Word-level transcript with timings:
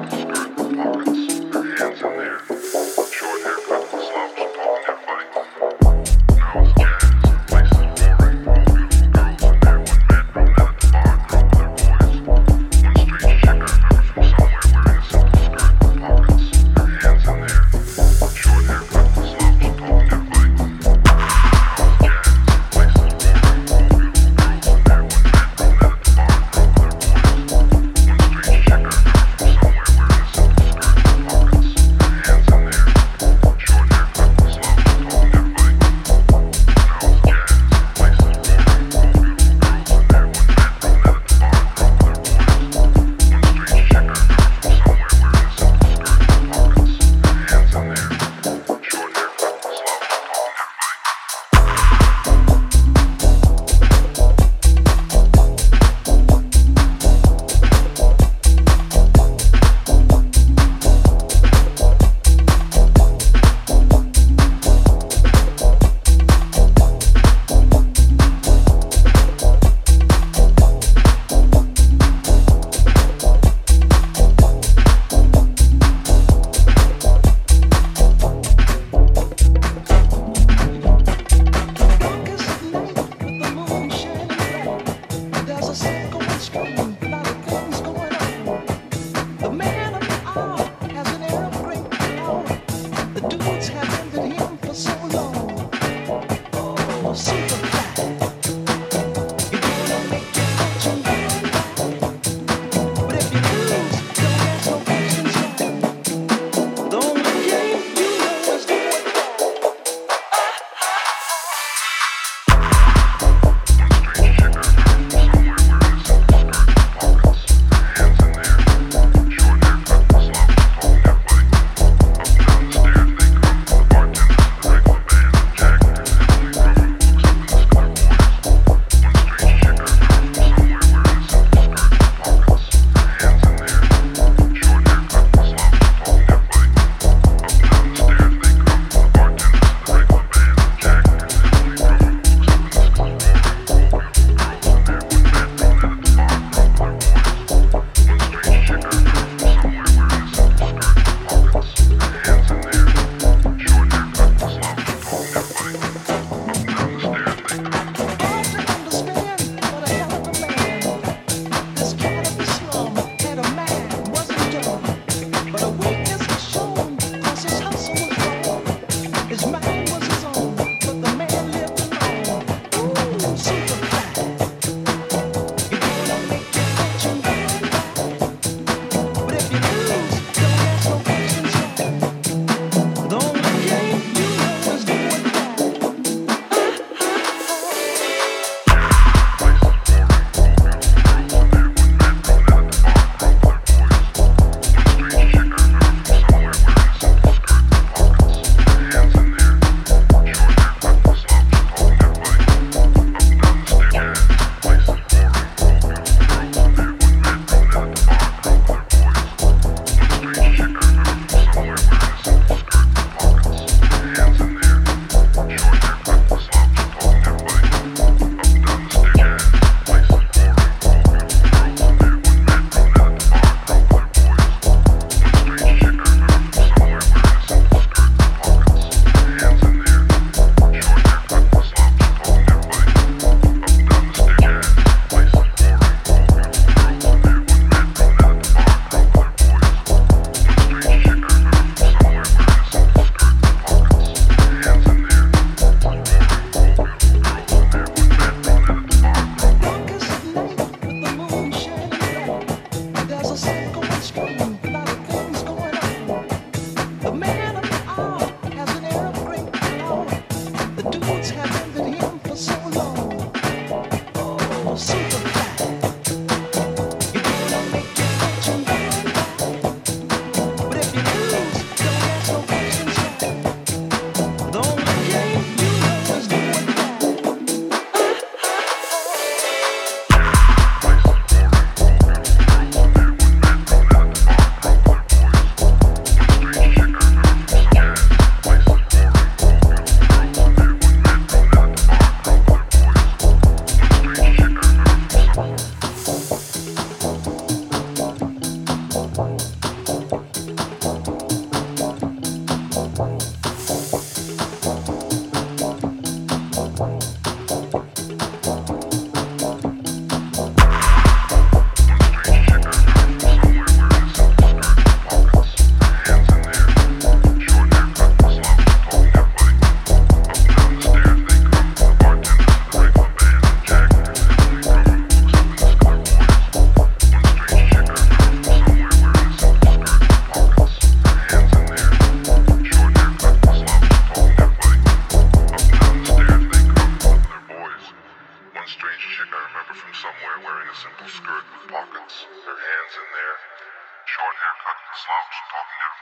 Hands 97.13 97.50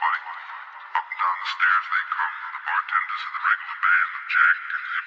to. 0.00 0.08
Up 0.96 1.06
and 1.06 1.18
down 1.20 1.36
the 1.40 1.48
stairs 1.52 1.86
they 1.92 2.04
come. 2.08 2.34
The 2.56 2.62
bartenders 2.64 3.22
are 3.28 3.34
the 3.36 3.42
regular 3.44 3.78
band 3.84 4.10
Jack 4.32 4.56
and 4.70 4.99